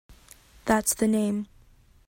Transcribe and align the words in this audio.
That's 0.65 0.95
the 0.95 1.07
name. 1.07 1.45